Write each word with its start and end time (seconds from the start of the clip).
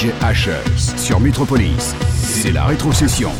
DJ 0.00 0.12
sur 0.96 1.20
Metropolis. 1.20 1.94
C'est 2.14 2.52
la 2.52 2.64
rétrocession. 2.64 3.30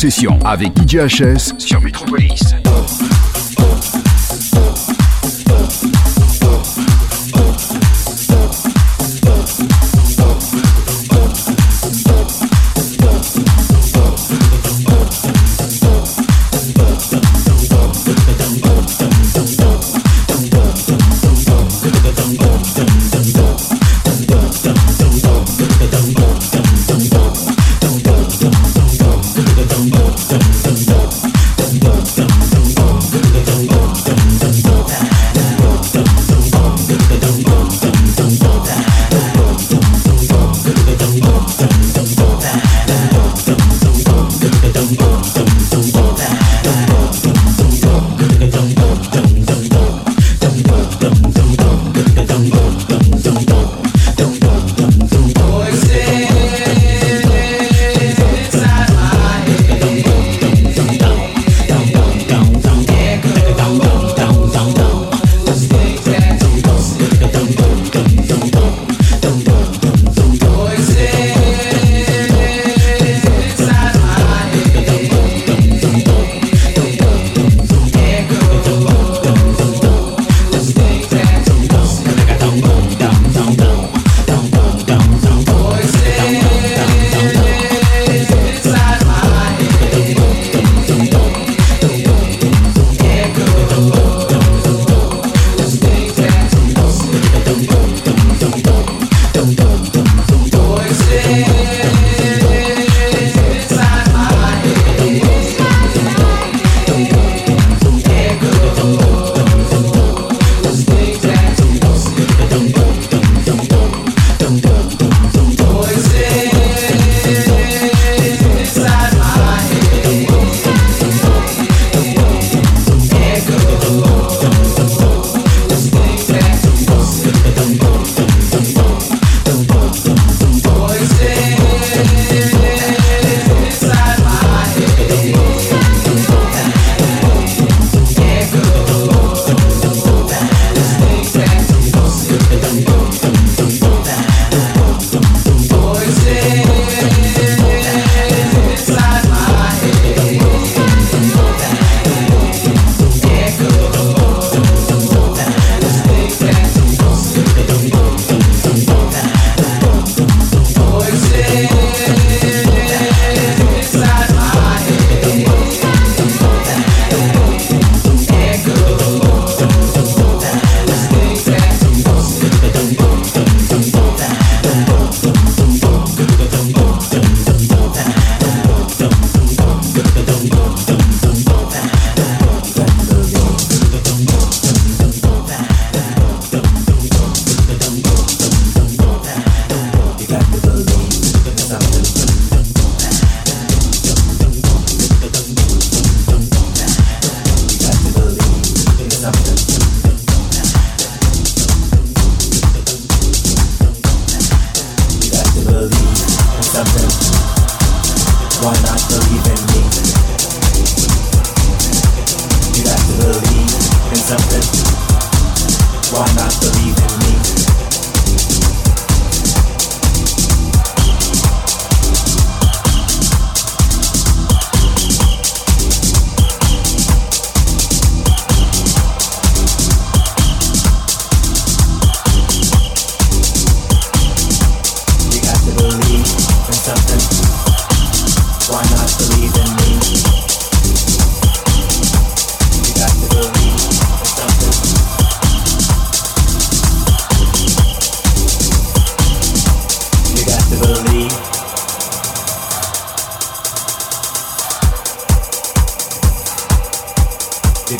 Rétrocession 0.00 0.38
avec 0.46 0.72
DJHS 0.88 1.69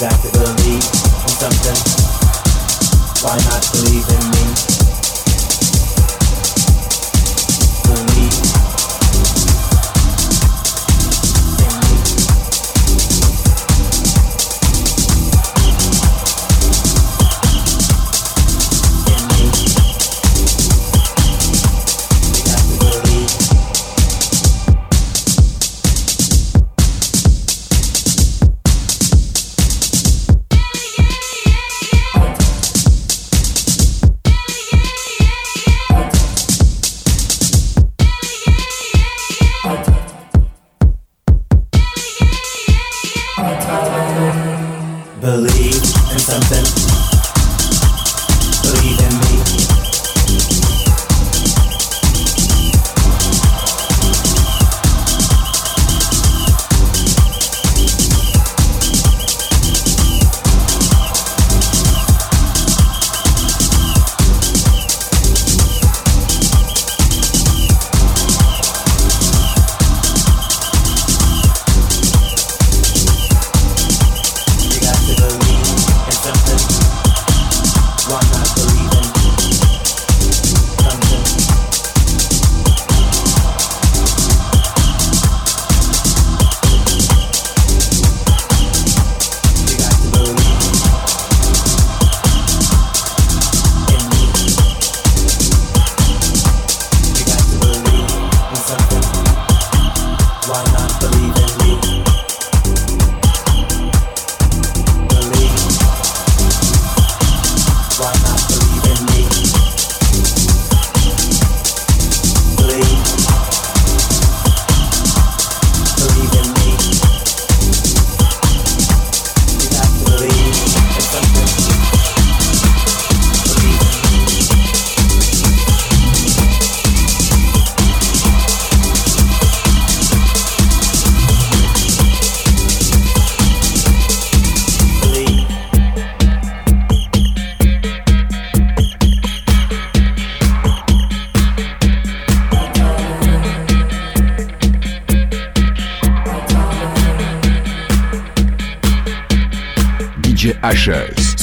back 0.01 0.19
to 0.23 0.29
the 0.33 0.41
lead 0.65 0.81
on 1.21 1.29
something. 1.29 1.77
Why 3.21 3.37
not 3.37 3.80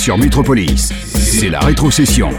sur 0.08 0.18
Métropolis. 0.18 0.94
C'est 1.04 1.50
la 1.50 1.60
rétrocession. 1.60 2.30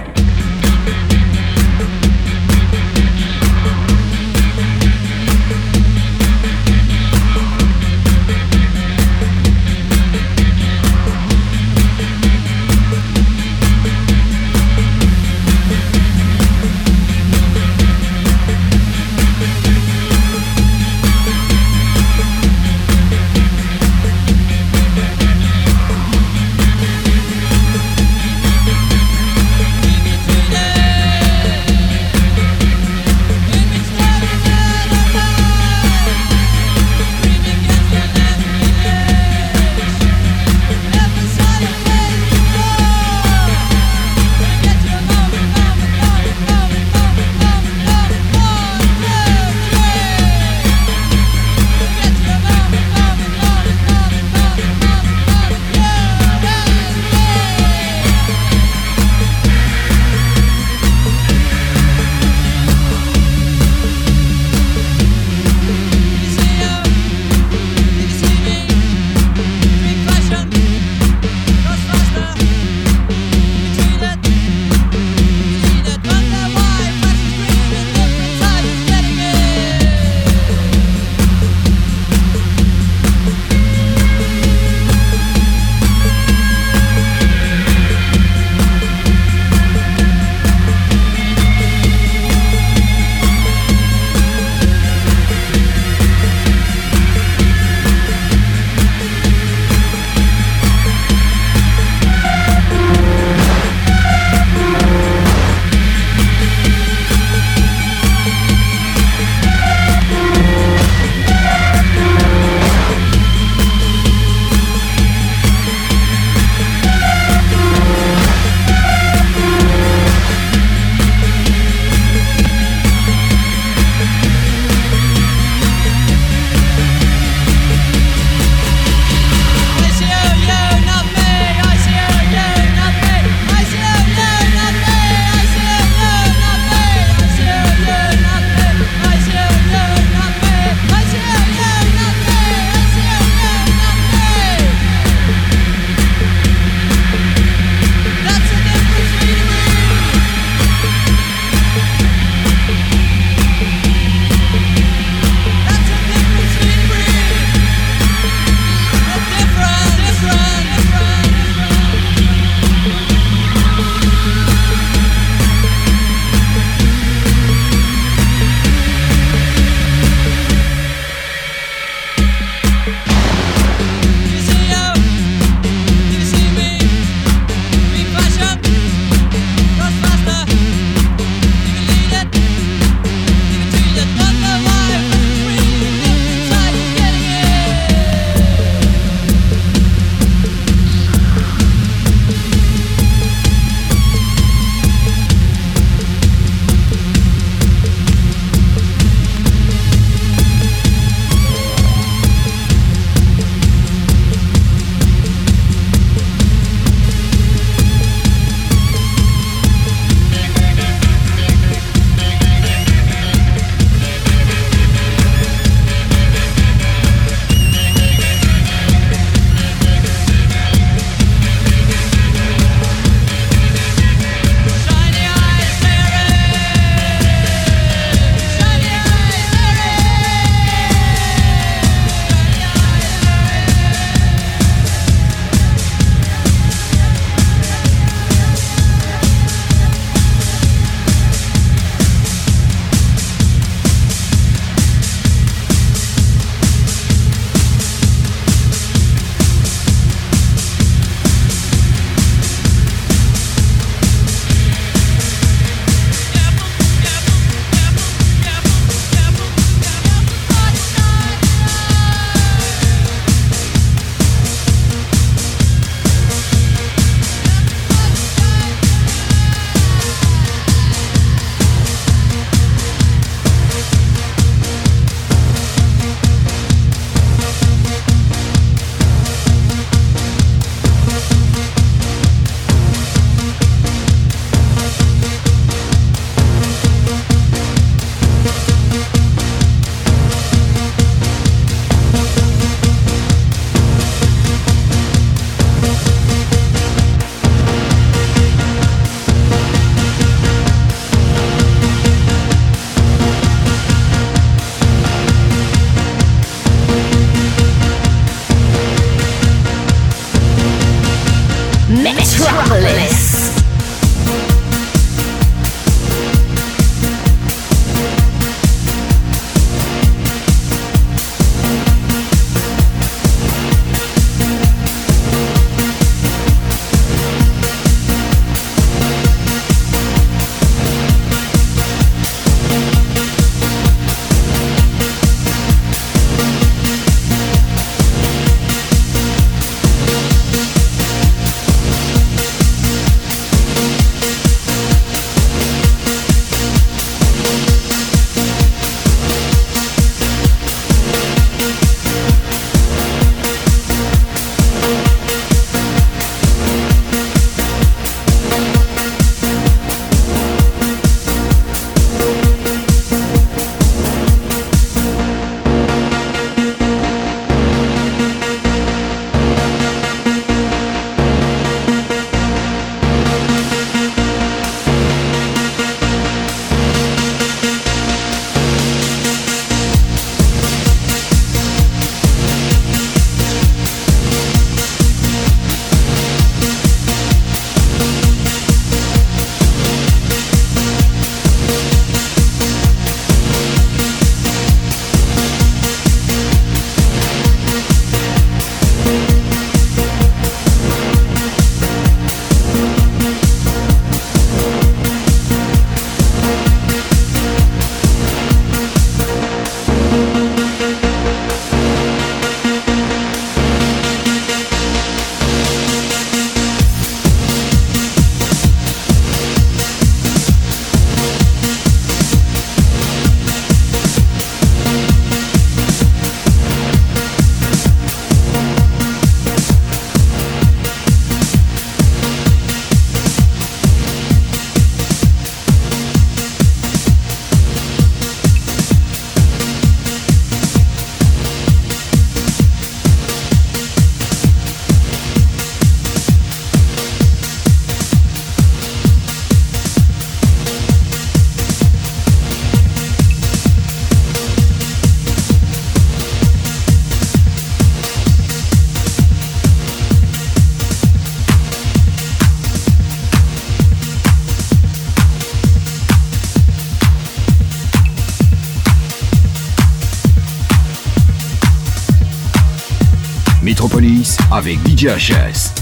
Métropolis 474.76 475.06
avec 475.06 475.77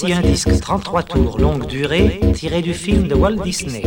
voici 0.00 0.12
un 0.12 0.22
disque 0.22 0.60
33 0.60 1.02
tours 1.04 1.38
longue 1.38 1.66
durée 1.66 2.20
tiré 2.34 2.62
du 2.62 2.74
film 2.74 3.06
de 3.06 3.14
Walt 3.14 3.40
Disney. 3.44 3.82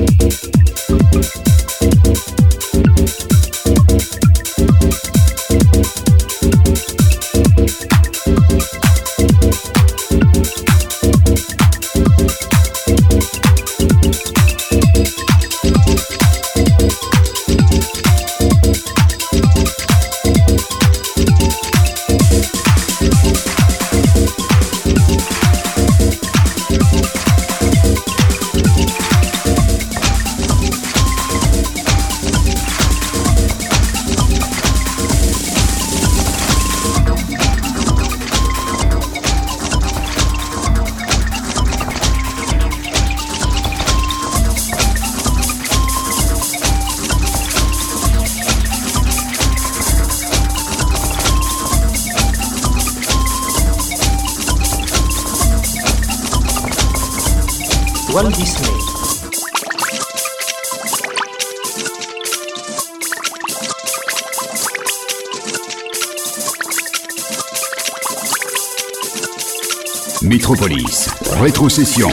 Métropolis. 70.50 71.10
Rétrocession. 71.42 72.08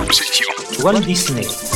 Walt 0.83 1.03
Disney. 1.03 1.74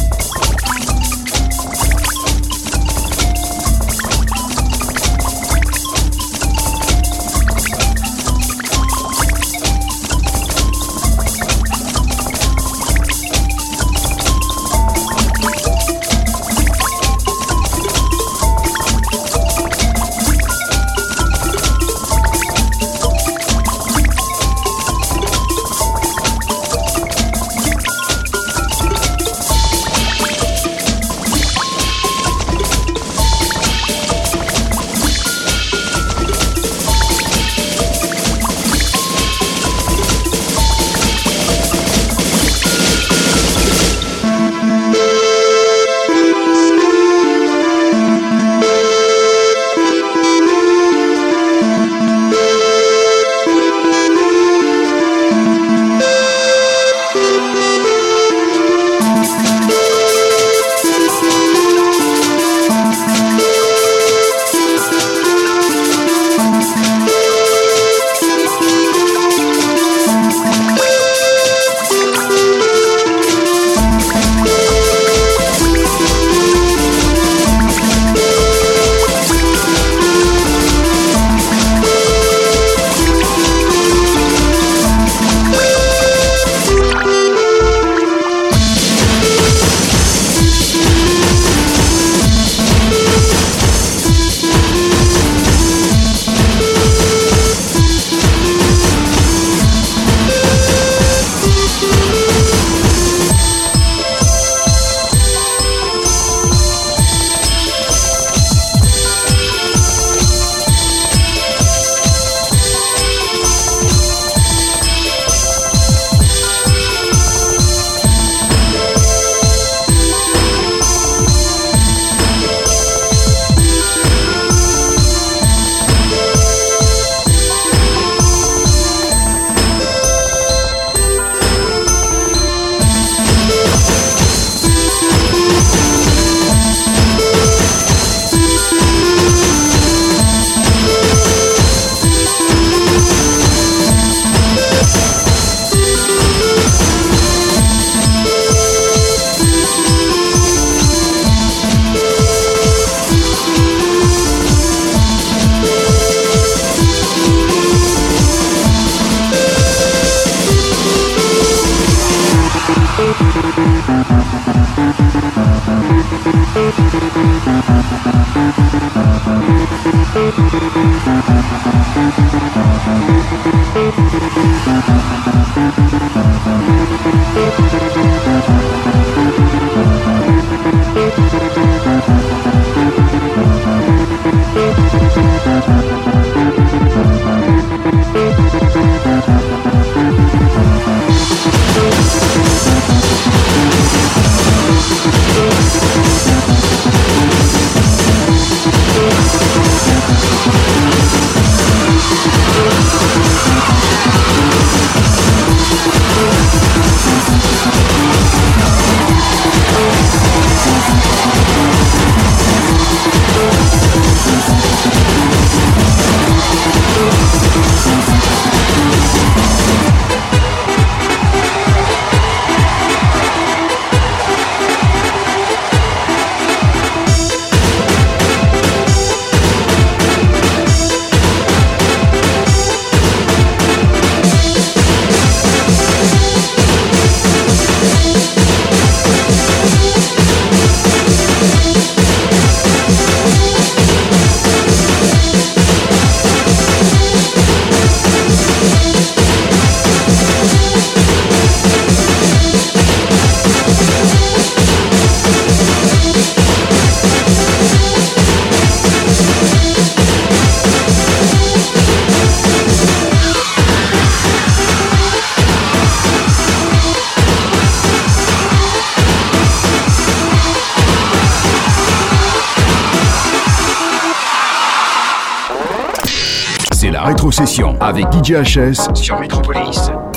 Rétrocession 278.19 278.37
avec 278.37 278.79
DJ 278.79 278.95
HS 278.95 278.95
sur 278.95 279.21
Metropolis. 279.21 280.08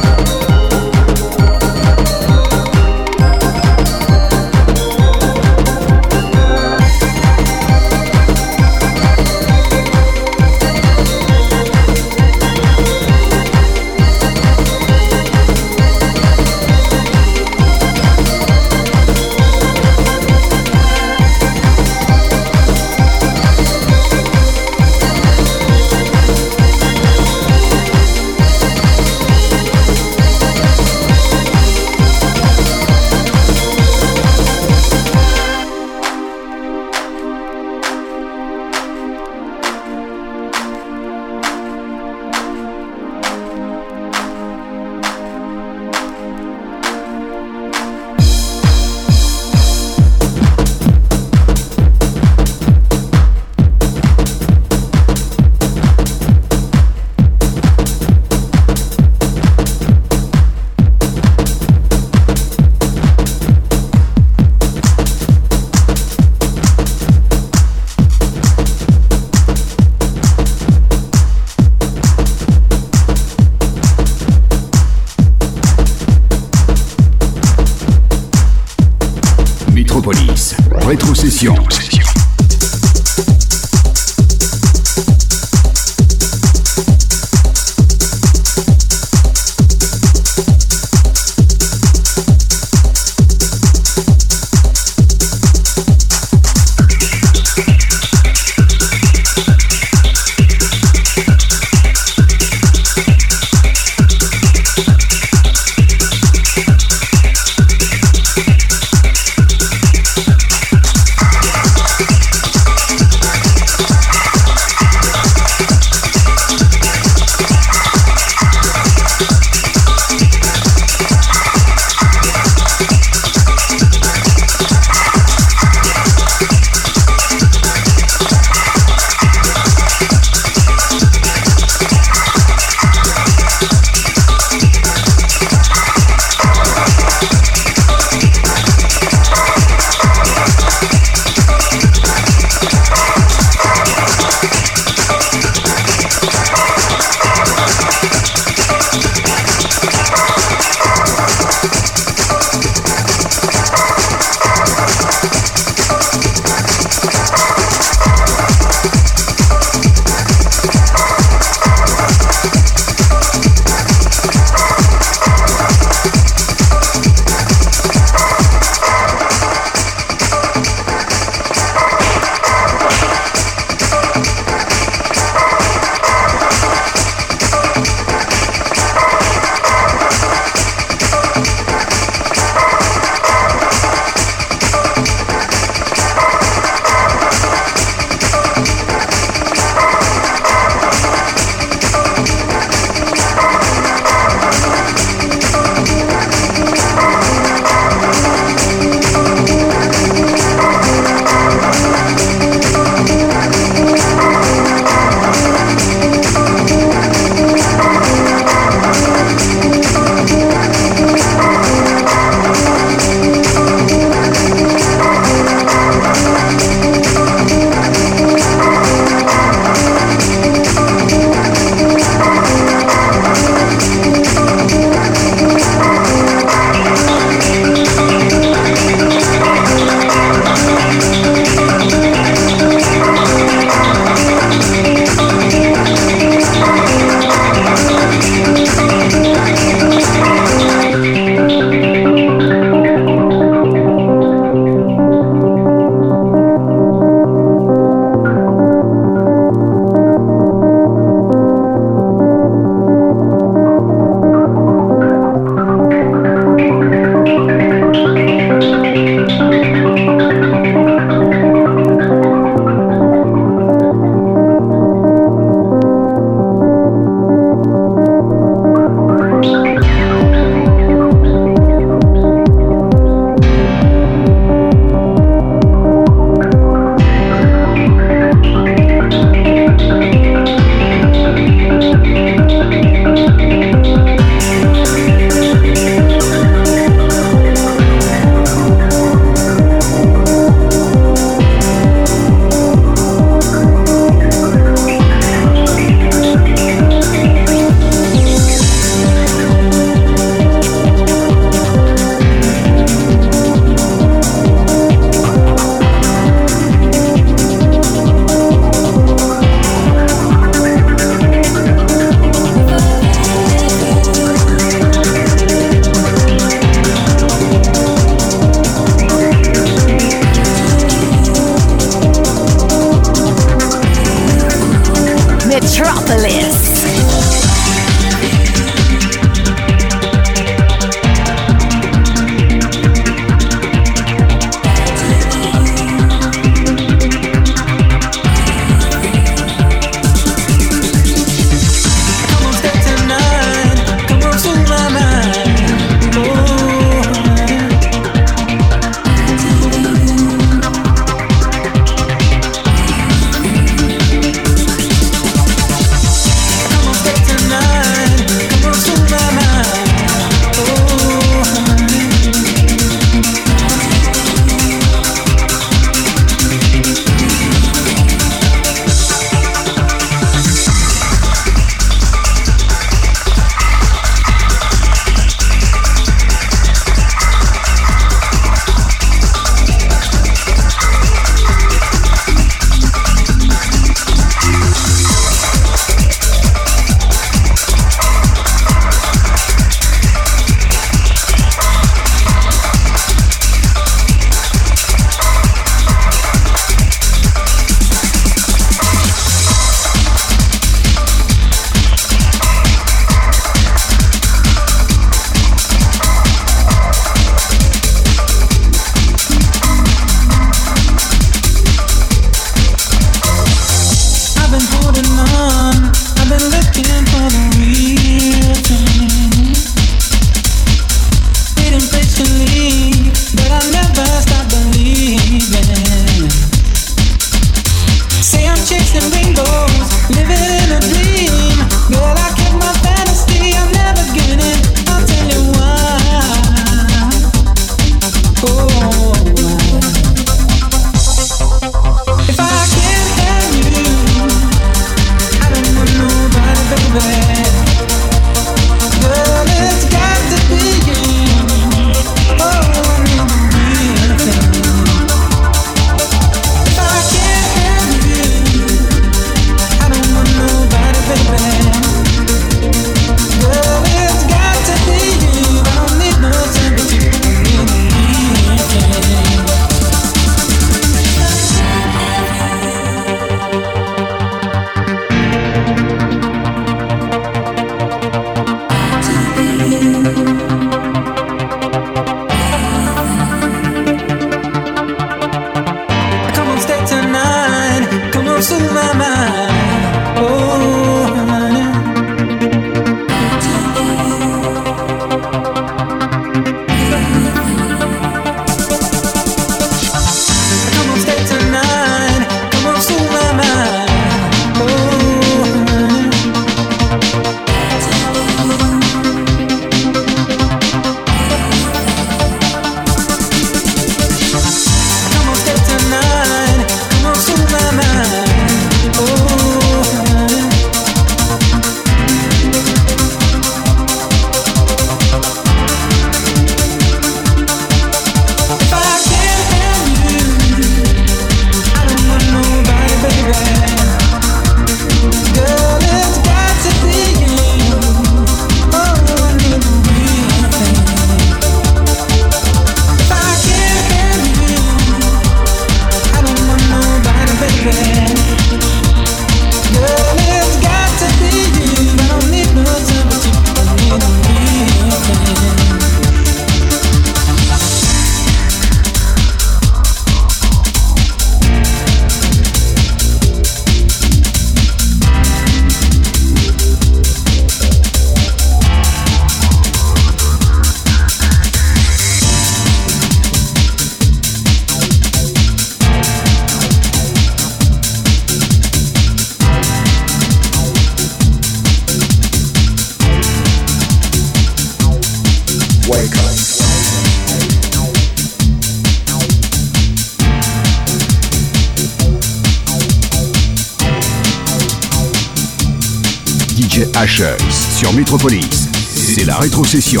Sur 597.50 597.92
Metropolis. 597.92 598.68
C'est 598.72 599.24
la 599.24 599.36
rétrocession. 599.36 600.00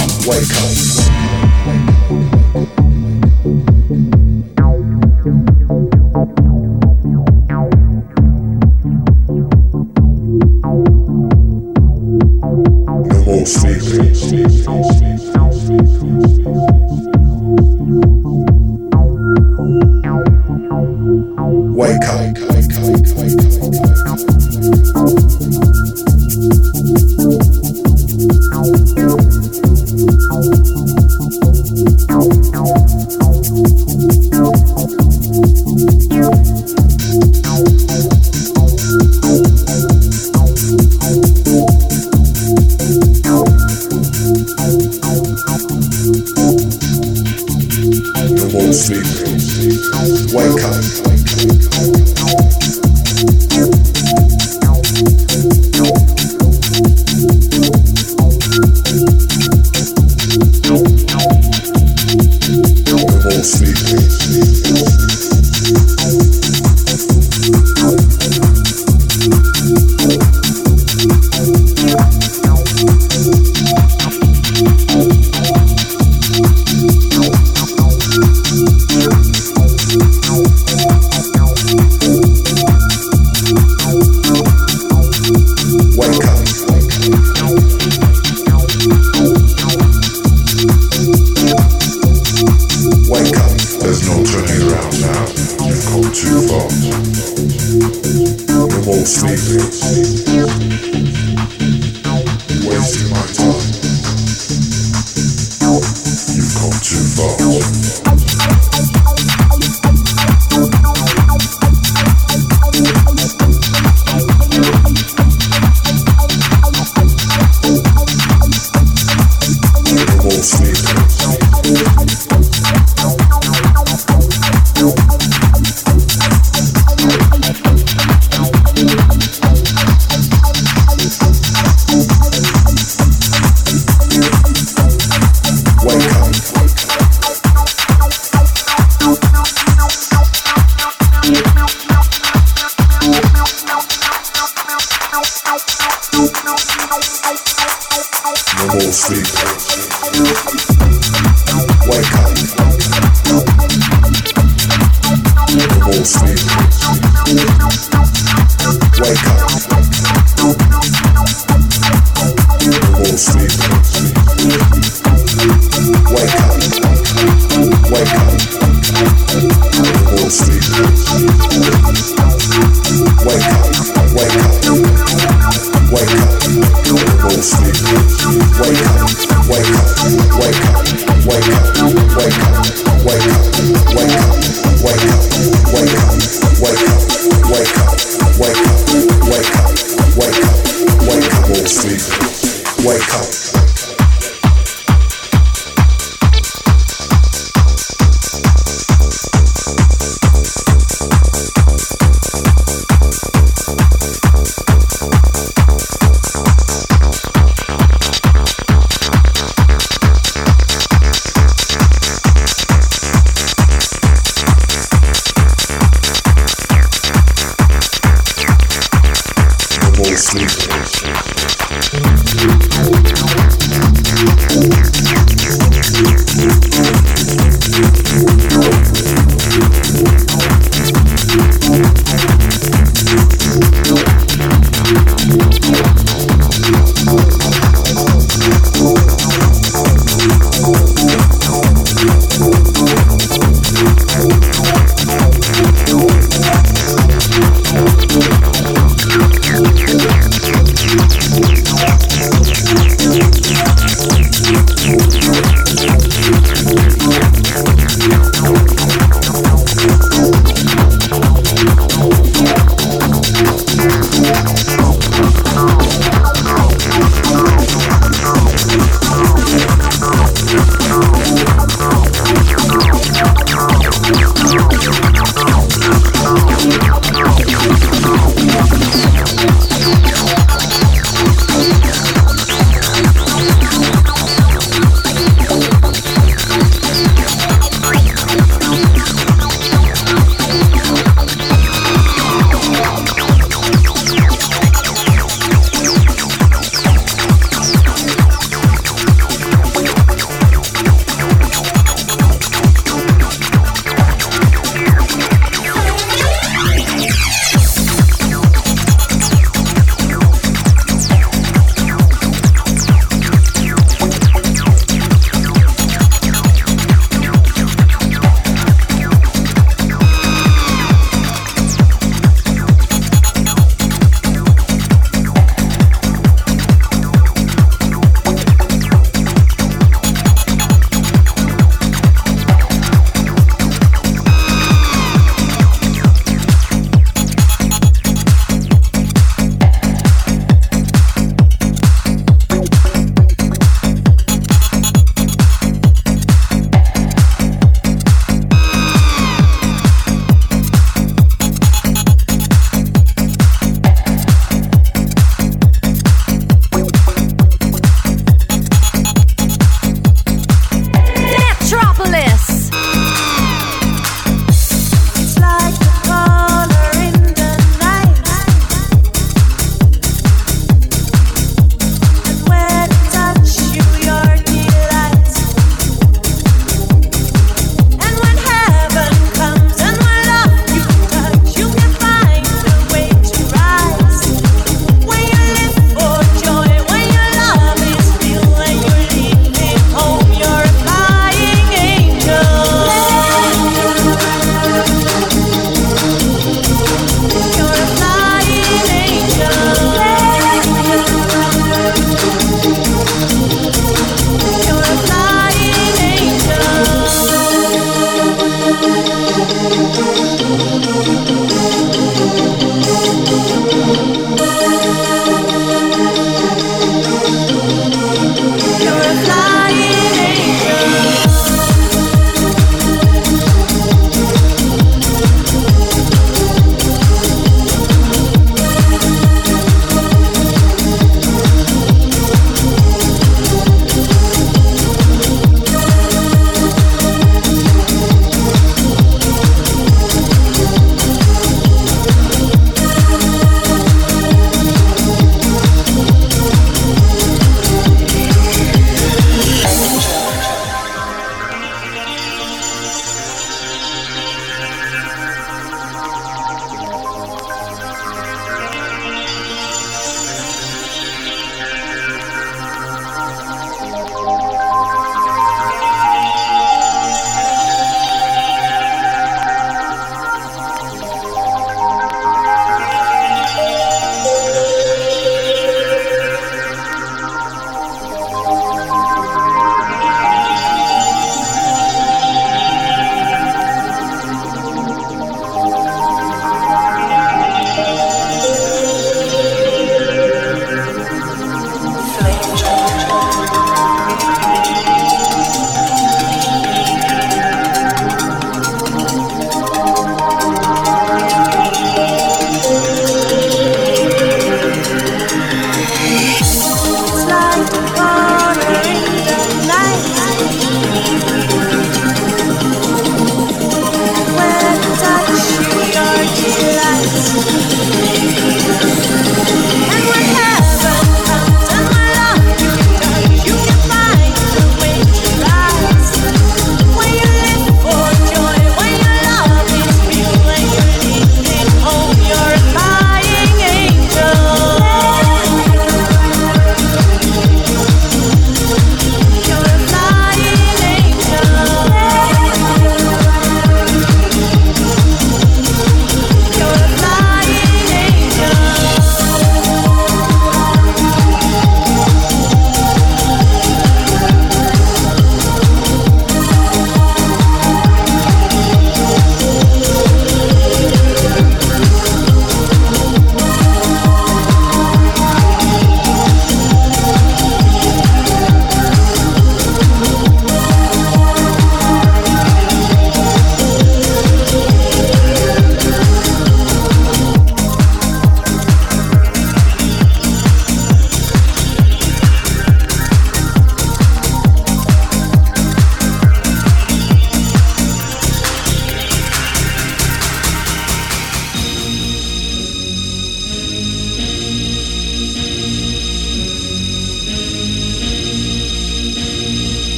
mighty, 103.04 103.44
mighty. 103.44 103.57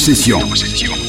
Rétrocession. 0.00 0.99